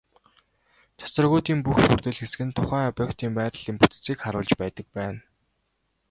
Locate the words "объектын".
2.91-3.31